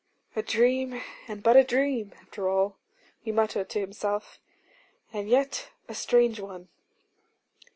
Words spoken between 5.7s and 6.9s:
a strange one.